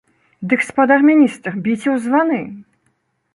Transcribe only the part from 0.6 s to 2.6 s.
спадар міністр, біце ў званы!